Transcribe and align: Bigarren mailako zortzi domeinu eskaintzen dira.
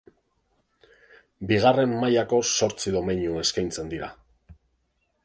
Bigarren 1.51 1.93
mailako 2.03 2.39
zortzi 2.63 2.97
domeinu 2.97 3.37
eskaintzen 3.43 3.93
dira. 3.93 4.09